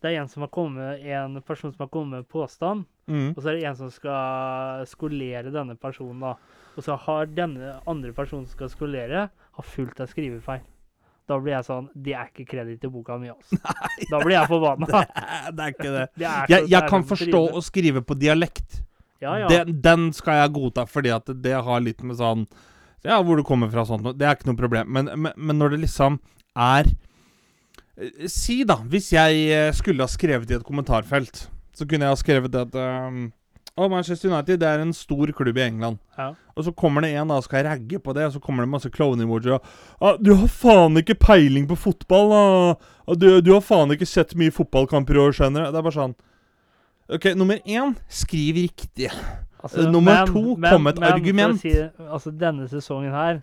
[0.03, 3.31] Det er en som har kommet, en person som har kommet med påstand, Mm.
[3.37, 6.35] og så er det en som skal skolere denne personen, da.
[6.77, 10.61] Og så har denne andre personen som skal skolere, har fulgt av skrivefeil.
[11.29, 13.57] Da blir jeg sånn Det er ikke kreditt i boka mi, altså.
[14.13, 14.87] Da blir jeg forbanna.
[15.53, 16.05] Det er ikke det.
[16.21, 18.83] Det er så- Jeg, jeg kan forstå å skrive på dialekt.
[19.21, 19.49] Ja, ja.
[19.49, 22.47] Den, den skal jeg godta, fordi at det har litt med sånn
[23.05, 24.05] Ja, hvor du kommer fra sånt.
[24.19, 24.89] Det er ikke noe problem.
[24.93, 26.21] Men, men, men når det liksom
[26.57, 26.85] er
[28.31, 32.19] Si, da, hvis jeg eh, skulle ha skrevet i et kommentarfelt, så kunne jeg ha
[32.19, 33.33] skrevet at um,
[33.75, 35.99] oh, Manchester United det er en stor klubb i England.
[36.19, 36.29] Ja.
[36.55, 38.71] Og så kommer det en da og skal ragge på det, og så kommer det
[38.71, 39.59] masse klovne-emojier.
[39.59, 39.63] og,
[40.01, 42.75] ah, 'Du har faen ikke peiling på fotball, da.
[43.09, 45.87] Ah, du, du har faen ikke sett mye fotballkamper i år, skjønner du.' Det er
[45.91, 46.17] bare sånn
[47.09, 49.09] OK, nummer én skriv riktig.
[49.65, 51.61] Altså, Nummer to, kom med et men, argument.
[51.61, 51.73] Si,
[52.11, 53.41] altså, denne sesongen her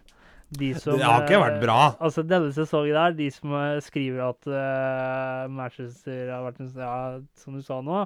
[0.50, 1.80] de som, Det har ikke eh, vært bra.
[2.04, 6.98] Altså, denne sesongen her, de som eh, skriver at uh, Manchester har vært en ja,
[7.42, 8.06] Som du sa nå.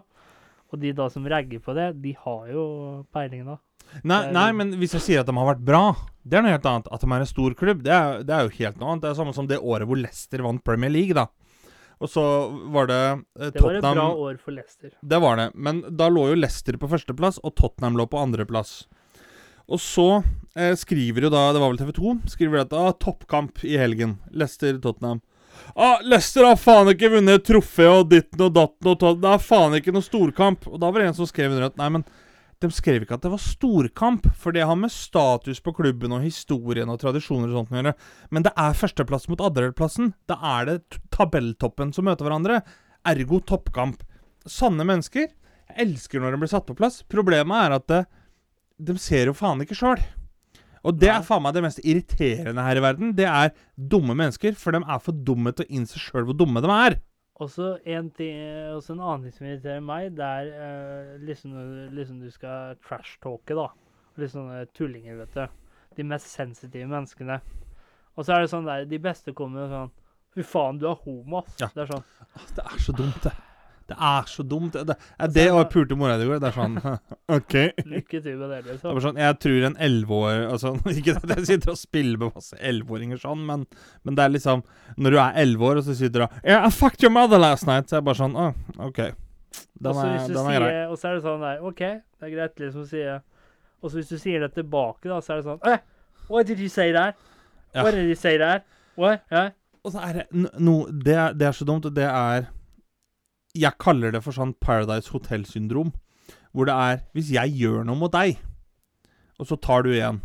[0.69, 2.63] Og de da som ragger på det, de har jo
[3.13, 3.57] peiling, da.
[4.05, 5.83] Nei, nei, men hvis jeg sier at de har vært bra,
[6.21, 6.89] det er noe helt annet.
[6.93, 9.05] At de er en stor klubb, det er, det er jo helt noe annet.
[9.05, 11.25] Det er samme som det året hvor Leicester vant Premier League, da.
[11.99, 12.23] Og så
[12.71, 14.93] var det eh, Det var et bra år for Leicester.
[15.01, 15.49] Det var det.
[15.55, 18.83] Men da lå jo Leicester på førsteplass, og Tottenham lå på andreplass.
[19.69, 20.07] Og så
[20.57, 22.13] eh, skriver jo da Det var vel TV 2?
[22.33, 24.17] Skriver at ah, toppkamp i helgen.
[24.33, 25.21] Leicester-Tottenham.
[25.75, 29.77] Ah, Leicester har faen ikke vunnet trofé og ditten og datten og Det er faen
[29.77, 30.65] ikke noe storkamp.
[30.71, 32.05] Og da var det en som skrev under at nei, men
[32.59, 36.25] de skrev ikke at det var storkamp, for det har med status på klubben og
[36.25, 37.93] historien og tradisjoner og sånt å gjøre.
[38.35, 40.11] Men det er førsteplass mot andreplassen.
[40.27, 42.59] Da er det tabelltoppen som møter hverandre.
[43.07, 44.03] Ergo toppkamp.
[44.49, 45.29] Sanne mennesker.
[45.69, 46.99] Jeg elsker når de blir satt på plass.
[47.07, 48.01] Problemet er at det,
[48.79, 50.01] de ser jo faen ikke sjøl.
[50.87, 53.11] Og det er faen meg det mest irriterende her i verden.
[53.15, 56.63] Det er dumme mennesker, for de er for dumme til å innse sjøl hvor dumme
[56.63, 56.97] de er.
[57.39, 58.39] Og så en, ting,
[58.75, 61.55] også en annen ting som irriterer meg, det er uh, liksom,
[61.95, 63.69] liksom du skal trash-talke, da.
[64.19, 65.61] Litt sånne tullinger, vet du.
[65.99, 67.39] De mest sensitive menneskene.
[68.15, 69.91] Og så er det sånn der De beste kommer sånn
[70.35, 71.55] Fy faen, du er homo, ass.
[71.57, 71.71] Ja.
[71.73, 72.03] Det er sånn.
[72.55, 73.31] Det er så dumt, det.
[73.89, 74.73] Det er så dumt.
[74.75, 76.39] Det, det er det og jeg pulte mora di i går.
[76.43, 76.75] Det er sånn
[77.37, 77.55] OK.
[77.89, 78.91] Lykke til med det, Det er liksom.
[78.93, 82.59] bare sånn, jeg tror en elleveår altså, Ikke at jeg sitter og spiller med masse
[82.71, 83.65] elleveåringer sånn, men,
[84.05, 84.61] men det er liksom
[84.97, 87.41] Når du er elleve år, og så sitter du og yeah, I fucked your mother
[87.41, 87.89] last night.
[87.89, 88.53] Så er jeg bare sånn oh,
[88.85, 89.01] OK.
[89.79, 90.73] Den er, den er grei.
[90.91, 93.95] og så er det sånn der OK, det er greit, liksom å si Og så
[93.97, 95.79] hvis du sier det tilbake, da, så er det sånn eh,
[96.29, 97.15] What did you say there?
[97.73, 97.81] Ja.
[97.87, 98.61] What did you say there?
[98.99, 99.23] What?
[99.33, 99.49] Yeah.
[99.81, 102.49] Og så er det n- noe det, er- det er så dumt, og det er
[103.57, 105.93] Jeg kaller det for sånn Paradise Hotel-syndrom.
[106.53, 108.39] Hvor det er Hvis jeg gjør noe mot deg,
[109.39, 110.19] og så tar du igjen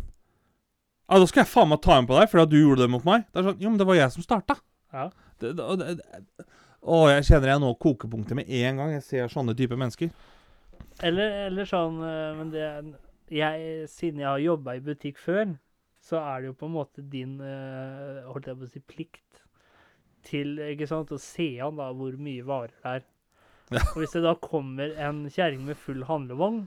[1.05, 2.91] Ja, da skal jeg faen meg ta igjen på deg fordi at du gjorde det
[2.93, 3.25] mot meg.
[3.29, 4.57] Det er sånn Jo, men det var jeg som starta.
[4.93, 5.09] Ja.
[5.41, 6.47] Det, det, det, det,
[6.85, 10.11] å, jeg kjenner jeg nå kokepunktet med en gang jeg ser sånne type mennesker.
[11.03, 12.65] Eller, eller sånn eh, Men det
[13.33, 15.55] jeg, Siden jeg har jobba i butikk før,
[16.05, 19.41] så er det jo på en måte din eh, holdt jeg på å si, plikt
[20.25, 23.03] til ikke sant, å se an da hvor mye varer det er.
[23.71, 26.65] Og Hvis det da kommer en kjerring med full handlevogn,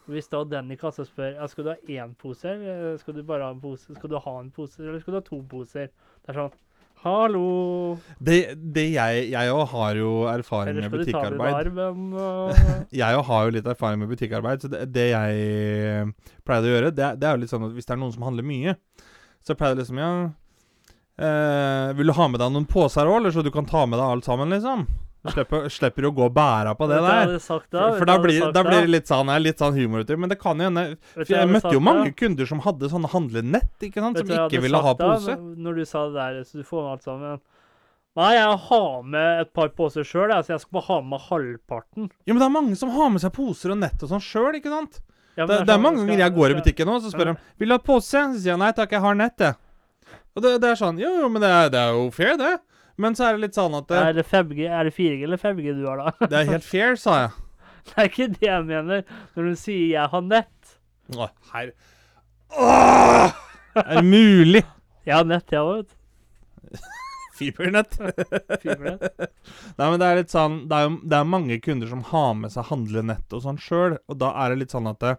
[0.00, 3.14] og hvis da den i kassa spør ja, skal du ha én pose, eller skal
[3.14, 5.38] du bare ha en pose, skal du ha en pose, eller skal du ha to
[5.50, 5.92] poser?
[6.24, 6.58] Det er sånn
[7.00, 7.96] Hallo!
[8.20, 11.54] Det, det jeg Jeg òg har jo erfaring Eller med skal du ta butikkarbeid.
[11.60, 12.02] armen?
[12.12, 12.58] Og...
[13.00, 16.10] Jeg jo har jo litt erfaring med butikkarbeid, så det, det jeg
[16.44, 18.26] pleier å gjøre, det, det er jo litt sånn at hvis det er noen som
[18.26, 18.74] handler mye,
[19.46, 20.10] så pleier det liksom Ja
[21.24, 23.96] eh, Vil du ha med deg noen poser òg, eller så du kan ta med
[24.00, 24.84] deg alt sammen, liksom?
[25.20, 27.38] Du slipper, slipper å gå og bære på det jeg der.
[27.44, 27.90] sagt da?
[27.98, 30.04] For, da blir, da blir det litt sånn, litt sånn humor.
[30.16, 30.84] Men det kan jo hende
[31.18, 32.14] jeg hadde møtte jo mange da?
[32.22, 35.36] kunder som hadde sånne handlenett, ikke sant, som jeg ikke ville ha sagt da, pose.
[35.60, 37.40] når- du sa det der, så du får med alt sammen.
[38.16, 42.10] Nei, jeg har med et par poser sjøl, så jeg skal bare ha med halvparten.
[42.26, 44.56] Jo, men det er mange som har med seg poser og nett og sånn sjøl,
[44.56, 45.00] ikke sant?
[45.36, 47.68] Ja, Det, det er mange ganger jeg går i butikken nå, så spør de Vil
[47.68, 48.08] du ha pose.
[48.10, 49.54] Så sier jeg nei takk, jeg har nett, jeg.
[50.34, 52.58] Og det, det er sånn Jo, jo, men det er, det er jo fair, det.
[53.00, 55.40] Men så er det litt sånn at det, Er det 5G, er det 4G eller
[55.40, 56.28] 5G du har, da?
[56.30, 57.30] det er helt fair, sa jeg.
[57.90, 60.74] Det er ikke det jeg mener når du sier 'jeg har nett'.
[61.16, 61.70] Å, her
[62.60, 63.32] Åh!
[63.80, 64.62] Er det mulig?
[65.08, 66.78] Jeg har nett, jeg òg, vet du.
[67.40, 67.94] Fibernett.
[68.60, 69.20] Fibernett.
[69.78, 72.34] Nei, men det er litt sånn Det er jo det er mange kunder som har
[72.36, 75.14] med seg handlenett og sånn sjøl, og da er det litt sånn at det,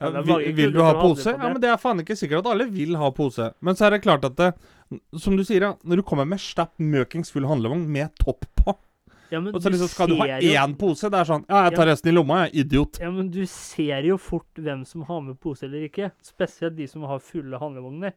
[0.00, 1.34] ja, Ja, det er vil, vil du ha pose?
[1.36, 3.50] Ja, men Det er faen ikke sikkert at alle vil ha pose.
[3.60, 4.50] Men så er det klart at det,
[5.18, 8.74] Som du sier, ja, når du kommer med stapp møkings full handlevogn med topp på,
[9.32, 11.64] Ja, men og så liksom skal du ha jo- én pose, det er sånn Ja,
[11.66, 13.00] jeg tar resten i lomma, jeg, idiot.
[13.02, 16.12] Ja, men du ser jo fort hvem som har med pose eller ikke.
[16.22, 18.12] Spesielt de som har fulle handlevogner.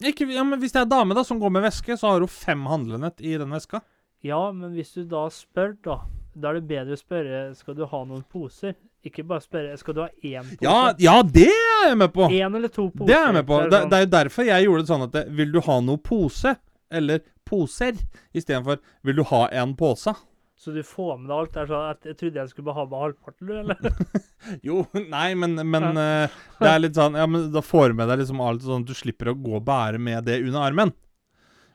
[0.00, 2.28] Ikke, ja, men Hvis det er dame da som går med veske, så har hun
[2.28, 3.82] fem handlenett i den veska.
[4.22, 5.98] Ja, men hvis du da spør, da
[6.38, 8.76] Da er det bedre å spørre skal du ha noen poser.
[9.06, 10.64] Ikke bare spørre skal du ha én pose.
[10.66, 12.26] Ja, ja, det er jeg med på!
[12.28, 13.08] Én eller to poser.
[13.08, 13.60] Det er jeg med på.
[13.62, 15.76] Det, det sånn, er jo derfor jeg gjorde det sånn at det, Vil du ha
[15.86, 16.56] noe pose?
[17.00, 18.02] Eller poser?
[18.36, 20.14] Istedenfor Vil du ha en pose?
[20.60, 21.54] Så du får med deg alt?
[21.54, 24.24] Der, er sånn Jeg trodde jeg skulle bare ha med halvparten, du, eller?
[24.68, 28.12] Jo, nei, men, men eh, det er litt sånn Ja, men da får du med
[28.12, 30.92] deg liksom alt sånn at du slipper å gå og bære med det under armen.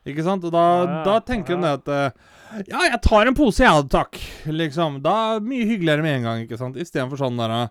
[0.06, 0.44] Ikke sant?
[0.46, 1.76] Og da, Ja, ja, da tenker de ja.
[1.76, 4.20] det at eh, Ja, jeg tar en pose, jeg, takk.
[4.46, 5.00] Liksom.
[5.06, 6.78] Da er det mye hyggeligere med en gang, ikke sant?
[6.78, 7.70] Istedenfor sånn der eh,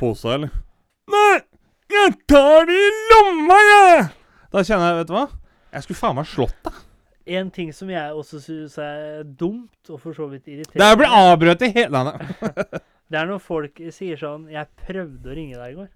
[0.00, 0.54] Pose, eller?
[1.12, 1.38] Nei!
[1.94, 4.04] Jeg tar det i lomma, jeg!
[4.54, 5.26] Da kjenner jeg, vet du hva?
[5.74, 6.80] Jeg skulle faen meg slått deg.
[7.34, 11.14] En ting som jeg også syns er dumt, og for så vidt irriterende, Det blir
[11.16, 12.42] avbrøt i hele landet.
[13.10, 15.92] det er når folk sier sånn 'Jeg prøvde å ringe deg i går'.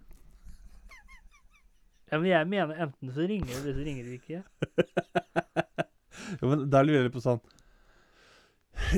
[2.09, 4.43] Ja, men jeg mener enten så ringer du, eller så ringer du ikke.
[6.43, 7.39] Jo, men der lurer jeg på sånn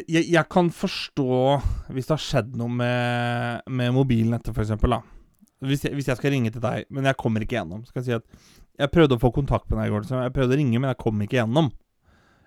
[0.09, 1.27] jeg, jeg kan forstå
[1.93, 4.99] hvis det har skjedd noe med, med mobilnettet, da.
[5.65, 8.07] Hvis jeg, hvis jeg skal ringe til deg, men jeg kommer ikke gjennom, Skal jeg
[8.09, 8.27] si at
[8.81, 10.07] jeg prøvde å få kontakt med deg i går.
[10.09, 11.69] Så jeg prøvde å ringe, men jeg kom ikke gjennom.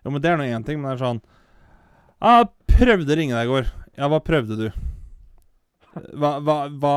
[0.04, 1.22] Jo, men det er nå én ting, men det er sånn
[2.24, 3.70] Jeg prøvde å ringe deg i går.
[4.00, 4.68] Ja, hva prøvde du?
[6.18, 6.96] Hva, hva, hva,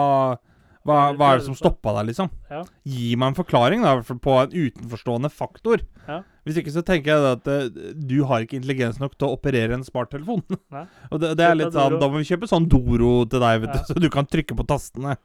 [0.87, 2.31] hva, hva er det som stoppa deg, liksom?
[2.51, 2.63] Ja.
[2.87, 5.83] Gi meg en forklaring da, på en utenforstående faktor.
[6.07, 6.23] Ja.
[6.47, 9.75] Hvis ikke så tenker jeg at eh, du har ikke intelligens nok til å operere
[9.75, 10.45] en smarttelefon.
[11.13, 13.75] Og det, det er litt sånn Da må vi kjøpe sånn Doro til deg, vet
[13.75, 13.81] Ja.
[13.83, 15.17] du, så du kan trykke på tastene.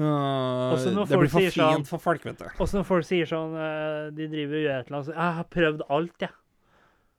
[0.00, 2.46] Uh, det blir for fint sånn- for folk, vet du.
[2.62, 5.18] Og så når folk sier sånn eh, De driver og gjør et eller annet sånn
[5.18, 6.36] 'Jeg har prøvd alt, jeg'.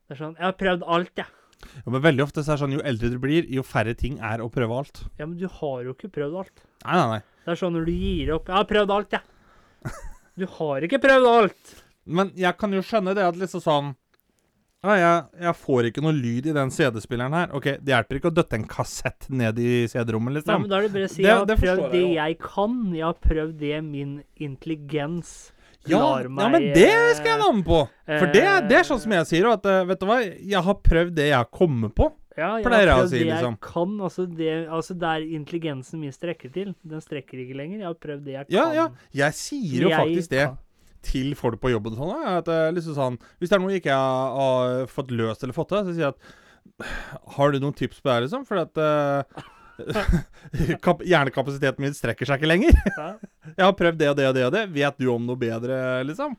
[0.08, 1.28] Det er sånn 'Jeg har prøvd alt, jeg'.
[1.28, 1.41] Ja,
[1.86, 4.42] men veldig ofte så er det sånn jo eldre du blir, jo færre ting er
[4.44, 5.04] å prøve alt.
[5.20, 6.64] Ja, men du har jo ikke prøvd alt.
[6.86, 7.22] Nei, nei, nei.
[7.46, 9.94] Det er sånn når du gir opp 'Jeg har prøvd alt, jeg'.
[10.38, 11.84] Du har ikke prøvd alt.
[12.06, 13.96] Men jeg kan jo skjønne det at liksom sånn
[14.82, 17.52] ja, jeg, jeg får ikke noe lyd i den CD-spilleren her.
[17.54, 20.64] Ok, Det hjelper ikke å døtte en kassett ned i CD-rommet, Nei, liksom.
[20.64, 22.96] men da er det bare å si Det- 'Jeg har prøvd det jeg jeg kan'.
[22.96, 25.52] Jeg har prøvd det min intelligens
[25.90, 27.78] Ja, meg, ja, men det skal jeg være med på.
[28.12, 30.76] For det, det er sånn som jeg sier, at eh, vet du hva, jeg har
[30.86, 32.10] prøvd det jeg kommer på.
[32.38, 33.56] Ja, jeg pleier jeg har å prøvd si, det liksom.
[33.58, 33.96] jeg kan.
[34.08, 36.74] Altså, det, altså der intelligensen min strekker til.
[36.88, 37.80] Den strekker ikke lenger.
[37.82, 38.76] Jeg har prøvd det jeg Ja, kan.
[38.78, 38.86] ja.
[39.24, 40.60] Jeg sier jo Jeg faktisk det kan.
[41.12, 42.14] til folk på jobben sånn.
[42.38, 45.74] At eh, liksom sånn Hvis det er noe ikke jeg har fått løst eller fått
[45.74, 46.38] til, så sier jeg at
[47.36, 48.46] Har du noen tips på det, her, liksom?
[48.48, 49.58] For at kap
[51.12, 52.74] hjernekapasiteten min strekker seg ikke lenger.
[53.58, 54.64] Jeg har prøvd det og det og det og det.
[54.76, 55.76] Vet du om noe bedre,
[56.08, 56.32] liksom?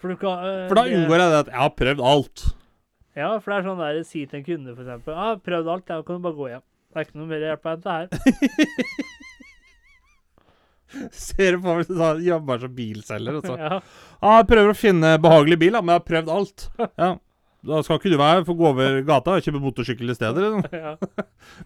[0.00, 2.36] For, du kan, uh, For da unngår jeg det at jeg har prøvd alt.
[3.18, 5.12] Ja, for det er sånn der Si til en kunde, for eksempel.
[5.18, 6.66] har 'Prøvd alt, jeg kan du bare gå hjem'.
[6.90, 8.06] Det er ikke noe mer hjelp å hente her.
[11.14, 13.76] Ser du på meg du jobber som bilselger, og så Ja.
[14.20, 16.58] Ja, jeg prøver å finne behagelig bil, da, men jeg har prøvd alt.
[16.98, 17.10] Ja.
[17.66, 20.44] Da skal ikke du være få gå over gata og kjøpe motorsykkel i stedet.
[20.46, 20.78] Liksom.
[20.80, 20.94] Ja.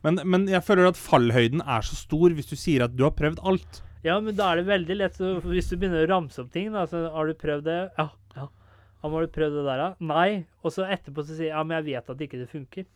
[0.02, 3.14] Men, men jeg føler at fallhøyden er så stor hvis du sier at du har
[3.14, 3.80] prøvd alt.
[4.04, 6.72] ja, men da er det veldig lett så Hvis du begynner å ramse opp ting,
[6.74, 7.78] da så Har du prøvd det?
[8.00, 8.08] Ja.
[8.36, 8.48] ja.
[9.04, 9.88] Ja, har du prøvd det der, da?
[10.00, 10.28] Nei.
[10.64, 12.86] Og så etterpå så sier jeg ja, men jeg vet at ikke det funker.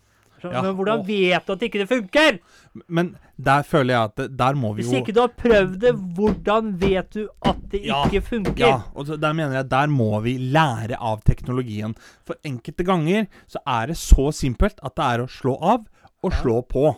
[0.40, 2.38] Så, Ja, Men hvordan vet du at ikke det funker?
[2.86, 5.78] Men der føler jeg at det, der må vi jo Hvis ikke du har prøvd
[5.82, 8.58] det, hvordan vet du at det Ja, ikke funker?
[8.62, 11.96] Ja, og der mener jeg der må vi lære av teknologien.
[12.26, 15.86] For enkelte ganger så er det så simpelt at det er å slå av
[16.22, 16.38] og Ja.
[16.42, 16.96] slå på.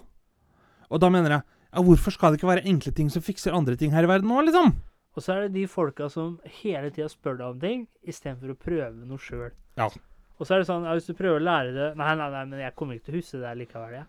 [0.91, 3.77] Og da mener jeg ja, hvorfor skal det ikke være enkle ting som fikser andre
[3.77, 4.73] ting her i verden nå, liksom?
[5.17, 8.59] Og så er det de folka som hele tida spør deg om ting, istedenfor å
[8.59, 9.51] prøve noe sjøl.
[9.79, 9.89] Ja.
[10.41, 12.45] Og så er det sånn ja, hvis du prøver å lære det Nei, nei, nei,
[12.49, 14.07] men jeg kommer ikke til å huske det likevel, jeg.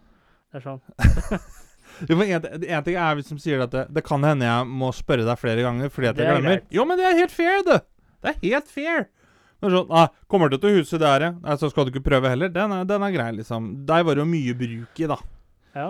[0.51, 0.81] Det er sånn.
[2.07, 4.67] Jo, men en, en ting er hvis de sier at det, det kan hende jeg
[4.79, 6.61] må spørre deg flere ganger fordi at jeg er glemmer.
[6.61, 6.69] greit.
[6.71, 7.73] Jo, men det er helt fair, du!
[8.23, 9.03] Det er helt fair.
[9.59, 11.31] Det er sånn, nei, Kommer du til huset der, ja?
[11.43, 12.49] Nei, så skal du ikke prøve heller.
[12.53, 13.67] Den er, den er grei, liksom.
[13.89, 15.17] Der var det jo mye bruk i, da.
[15.75, 15.89] Ja.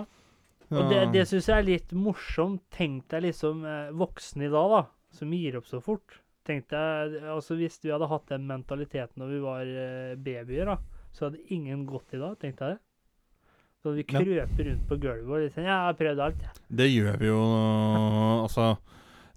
[0.71, 1.05] Og det, Ja.
[1.13, 2.63] det syns jeg er litt morsomt.
[2.73, 4.81] Tenk deg liksom voksen voksne i dag, da,
[5.21, 6.17] som gir opp så fort.
[6.47, 10.77] Tenk deg, altså Hvis vi hadde hatt den mentaliteten når vi var eh, babyer, da,
[11.13, 12.37] så hadde ingen gått i dag.
[12.41, 12.79] Tenk deg det.
[13.81, 16.65] Så vi krøper rundt på gulvet og liksom Ja, jeg har prøvd alt, jeg.
[16.81, 17.37] Det gjør vi jo
[18.45, 18.75] Altså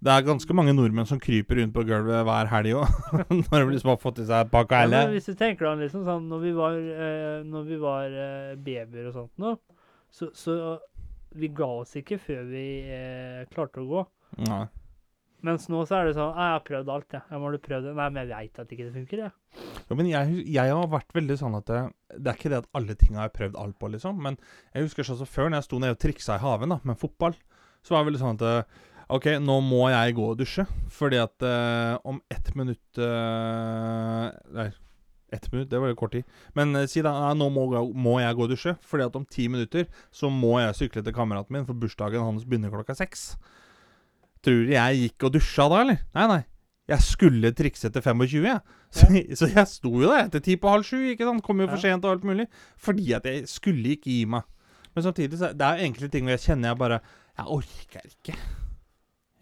[0.04, 2.98] Det er ganske mange nordmenn som kryper rundt på gulvet hver helg òg.
[3.38, 5.00] Når de liksom har fått i seg et bakale.
[5.00, 8.52] ja, hvis du tenker deg liksom sånn Når vi var, eh, når vi var eh,
[8.60, 9.54] babyer og sånt nå,
[10.12, 10.76] så, så
[11.34, 12.64] vi ga oss ikke før vi
[12.94, 14.02] eh, klarte å gå.
[14.46, 14.66] Nei.
[15.44, 17.22] Mens nå så er det sånn «Ah, 'Jeg har prøvd alt, jeg.
[17.28, 19.32] Ja, men har du prøve det?' Nei, men jeg veit at ikke det funker, jeg.
[19.90, 21.80] Jo, men jeg, jeg har vært veldig sånn at det,
[22.16, 24.22] det er ikke det at alle ting har jeg prøvd alt på, liksom.
[24.24, 24.38] Men
[24.72, 26.96] jeg husker sånn som før, når jeg sto nede og triksa i haven da, med
[26.98, 27.36] fotball,
[27.84, 28.80] så var det veldig sånn at eh,
[29.12, 30.64] OK, nå må jeg gå og dusje.
[30.96, 34.70] Fordi at eh, om ett minutt eh, Nei,
[35.34, 36.24] ett minutt, det var jo kort tid.
[36.56, 38.76] Men eh, si da nei, nå må, jeg- må jeg gå og dusje.
[38.80, 42.44] Fordi at om ti minutter så må jeg sykle til kameraten min, for bursdagen hans
[42.48, 43.34] begynner klokka seks.
[44.44, 46.02] Tror du jeg gikk og dusja da, eller?
[46.16, 46.42] Nei, nei.
[46.92, 48.60] Jeg skulle trikse til 25, jeg.
[48.92, 49.06] Så,
[49.40, 50.98] så jeg sto jo der etter ti på halv sju.
[51.12, 51.44] ikke sant?
[51.46, 52.48] Kom jo for sent og alt mulig.
[52.76, 54.44] Fordi at jeg skulle ikke gi meg.
[54.94, 57.00] Men samtidig så det er jo enkelte ting hvor jeg kjenner jeg bare
[57.34, 58.36] Jeg orker ikke.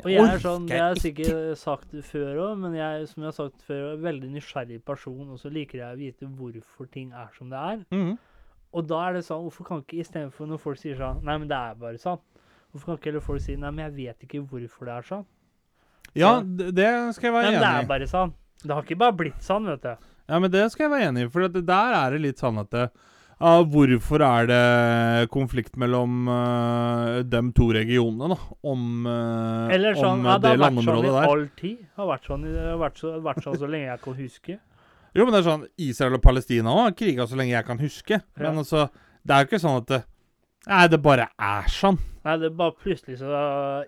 [0.02, 1.26] Og jeg er sånn, det har jeg ikke.
[1.26, 4.78] sikkert sagt før òg, men jeg som jeg har sagt før, er en veldig nysgjerrig
[4.88, 7.84] person, og så liker jeg å vite hvorfor ting er som det er.
[7.94, 8.16] Mhm.
[8.72, 11.50] Og da er det sånn, hvorfor kan ikke istedenfor når folk sier sånn Nei, men
[11.50, 12.18] det er bare sånn.
[12.72, 15.24] Hvorfor kan ikke heller folk si 'nei, men jeg vet ikke hvorfor det er sånn'?
[16.14, 16.40] Ja, Ja.
[16.42, 17.60] det skal jeg være enig i.
[17.60, 18.32] Men det er bare sånn.
[18.62, 19.96] Det har ikke bare blitt sånn, vet du.
[20.28, 22.58] Ja, men det skal jeg være enig i, for det der er det litt sånn
[22.60, 22.90] at det,
[23.40, 28.36] uh, Hvorfor er det konflikt mellom uh, de to regionene, da?
[28.64, 31.78] Om, uh, Eller sånn, om ja, det, det det har vært sånn i all tid.
[31.78, 32.44] Det har vært sånn,
[32.78, 34.58] vært så, vært sånn så lenge jeg kan huske.
[35.14, 38.22] Jo, men det er sånn Israel og Palestina har kriga så lenge jeg kan huske.
[38.38, 38.58] Men Ja.
[38.62, 38.90] altså,
[39.26, 40.04] det er jo ikke sånn at det
[40.68, 41.98] Nei, det bare er sånn.
[42.22, 43.26] Nei, det bare plutselig så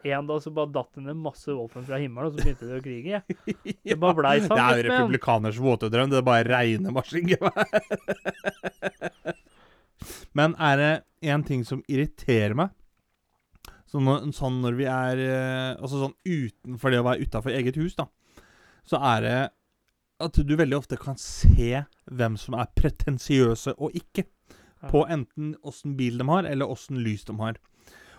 [0.03, 2.81] En dag så bare datt det ned masse våpen fra himmelen, og så begynte det
[2.81, 3.21] å krige.
[3.85, 4.59] Det bare blei sånn.
[4.59, 6.11] Det er jo republikaners våte drøm.
[6.11, 7.65] Det er bare reine maskingevær.
[10.39, 10.93] Men er det
[11.31, 12.73] én ting som irriterer meg,
[13.89, 17.79] sånn når, sånn når vi er eh, Altså sånn utenfor det å være utafor eget
[17.79, 18.09] hus, da,
[18.85, 19.39] så er det
[20.25, 24.27] at du veldig ofte kan se hvem som er pretensiøse og ikke.
[24.91, 27.57] På enten åssen bil de har, eller åssen lys de har.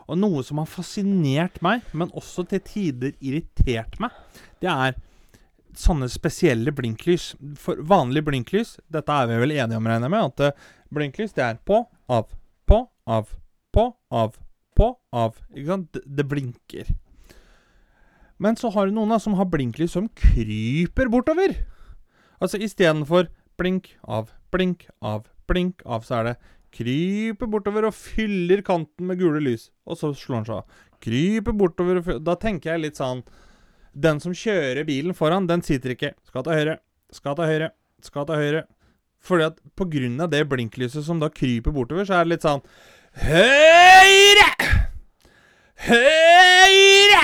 [0.06, 4.14] Og noe som har fascinert meg, men også til tider irritert meg,
[4.62, 4.98] det er
[5.76, 7.34] sånne spesielle blinklys.
[7.60, 11.36] For vanlig blinklys, dette er vi vel enige om, regner jeg med, at eh, blinklys
[11.36, 12.30] det er på, av,
[12.70, 13.32] på, av,
[13.76, 14.38] på, av,
[14.78, 15.42] på, av.
[15.54, 16.00] Ikke sant?
[16.06, 16.94] Det, blinker.
[18.38, 21.56] Men så har du noen da som har blinklys som kryper bortover.
[22.40, 26.36] Altså istedenfor blink av, blink av, blink av, så er det
[26.76, 29.70] kryper bortover og fyller kanten med gule lys.
[29.88, 30.84] Og så slår han seg av.
[31.06, 33.20] Kryper bortover og fyller Da tenker jeg litt sånn
[33.92, 36.78] Den som kjører bilen foran, den sitter ikke Skal til høyre,
[37.14, 37.70] skal til høyre,
[38.04, 38.64] skal til høyre.
[39.26, 42.46] Fordi at på grunn av det blinklyset som da kryper bortover, så er det litt
[42.46, 42.62] sånn
[43.26, 44.50] Høyre!
[45.86, 47.24] Høyre!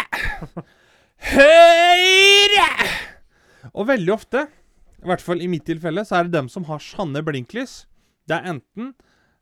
[1.32, 2.70] Høyre!
[3.72, 4.46] Og veldig ofte,
[5.02, 7.86] i hvert fall i mitt tilfelle, så er det dem som har sanne blinklys.
[8.28, 8.94] Det er enten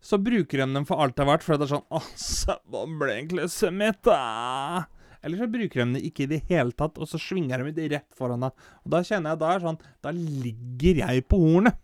[0.01, 2.85] så bruker de dem for alt det er verdt, for det er sånn Altså, hva
[3.01, 4.85] ble egentlig mitt, da!
[5.19, 7.89] Eller så bruker de det ikke i det hele tatt, og så svinger de det
[7.91, 8.67] rett foran deg.
[8.85, 11.81] Og da kjenner jeg da er sånn Da ligger jeg på hornet.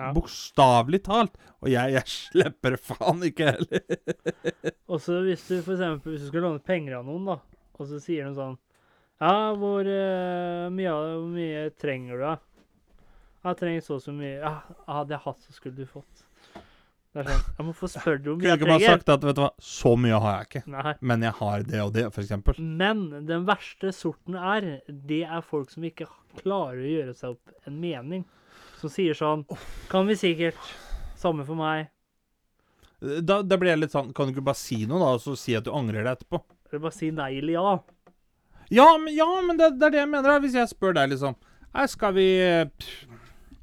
[0.00, 0.10] Ja.
[0.16, 1.38] Bokstavelig talt.
[1.60, 3.82] Og jeg, jeg slipper faen ikke heller.
[4.92, 7.38] Og så hvis du for eksempel, hvis du skulle låne penger av noen, da,
[7.72, 8.58] og så sier de sånn
[9.22, 12.34] Ja, hvor uh, mye, hvor mye trenger du, da?
[13.42, 14.36] Jeg trenger så og så mye.
[14.36, 14.52] Ja,
[14.86, 16.26] hadde jeg hatt, så skulle du fått.
[17.12, 19.10] Det er sånn Ja, men hvorfor spør du om Kunne jeg jeg ikke bare sagt
[19.12, 20.62] at vet du hva, så mye har jeg ikke.
[20.72, 20.92] Nei.
[21.00, 22.60] Men jeg har det og det, eksempel.
[22.82, 26.08] Men den verste sorten er, det er folk som ikke
[26.40, 28.24] klarer å gjøre seg opp en mening.
[28.80, 29.44] Som sier sånn
[29.92, 30.72] Kan vi sikkert.
[31.20, 31.90] Samme for meg.
[33.02, 35.34] Da, da blir jeg litt sånn Kan du ikke bare si noe, da, og så
[35.38, 36.40] si at du angrer deg etterpå?
[36.70, 37.72] Eller bare si nei eller ja.
[38.72, 40.38] Ja, men, ja, men det, det er det jeg mener.
[40.40, 41.36] Hvis jeg spør deg, liksom
[41.72, 42.26] Nei, skal vi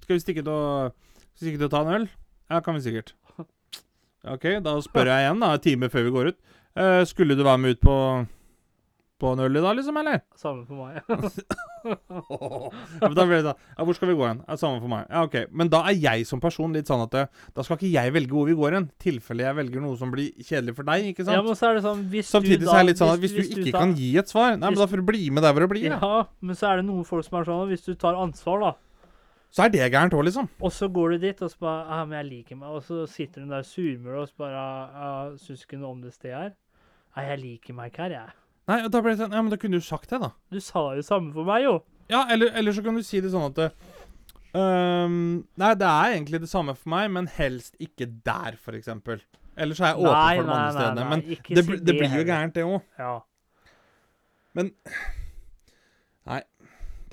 [0.03, 0.89] Skal vi stikke til å
[1.39, 2.09] Stikke til å ta en øl?
[2.49, 3.13] Ja, kan vi sikkert.
[4.27, 6.39] OK, da spør jeg igjen, da, en time før vi går ut.
[6.75, 7.95] Eh, skulle du være med ut på
[9.19, 10.21] På en øl i dag, liksom, eller?
[10.39, 11.01] Samme for meg.
[11.83, 13.53] Ja, da blir det da.
[13.77, 14.41] Ja, hvor skal vi gå hen?
[14.47, 15.05] Ja, Samme for meg.
[15.11, 15.35] Ja, OK.
[15.51, 17.23] Men da er jeg som person litt sånn at det,
[17.55, 18.87] da skal ikke jeg velge hvor vi går hen.
[19.03, 21.35] tilfelle jeg velger noe som blir kjedelig for deg, ikke sant?
[21.35, 23.23] Ja, men så er det sånn hvis Samtidig du så er det litt sånn at
[23.23, 25.25] hvis, hvis du ikke tar- kan gi et svar, nei, men da får du bli
[25.35, 25.89] med der hvor det blir.
[25.91, 25.99] ja.
[25.99, 28.71] Ja, men så er det noen folk som er sånn Hvis du tar ansvar, da,
[29.49, 30.49] Så er det gærent òg, liksom.
[30.61, 32.69] og så går du dit og så bare Ja, men jeg liker meg.
[32.69, 36.13] Og så sitter hun der surmula og så bare Ja, syns ikke noe om det
[36.13, 36.51] stedet her.
[37.15, 38.35] Nei, jeg liker meg ikke her, jeg.
[38.69, 40.29] Nei, da ble det sånn Ja, men da kunne du sagt det, da.
[40.53, 41.79] Du sa jo samme for meg, jo.
[42.09, 43.71] Ja, eller, eller så kan du si det sånn at det,
[44.53, 49.21] Nei, det er egentlig det samme for meg, men helst ikke der, for eksempel.
[49.59, 51.09] Eller så er jeg åpen Nei, for de nei, andre nei, stedene.
[51.09, 52.79] Men det, det blir jo gærent, det òg.
[52.97, 53.13] Ja.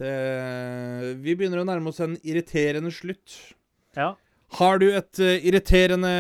[0.04, 3.36] Vi begynner å nærme oss en irriterende slutt.
[3.96, 4.14] ja.
[4.56, 6.10] Har du et eh, irriterende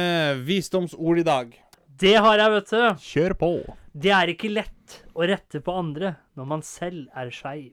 [0.42, 1.52] visdomsord i dag?
[1.96, 3.04] Det har jeg, vet du.
[3.06, 3.50] Kjør på.
[3.94, 7.70] Det er ikke lett å rette på andre når man selv er skeiv.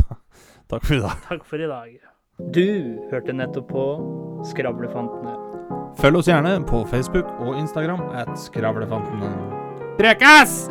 [0.70, 1.22] Takk for i dag.
[1.28, 1.94] Takk for i dag.
[2.52, 2.66] Du
[3.12, 3.84] hørte nettopp på
[4.50, 5.36] Skravlefantene.
[6.02, 9.30] Følg oss gjerne på Facebook og Instagram at Skravlefantene.
[9.96, 10.66] Prekas!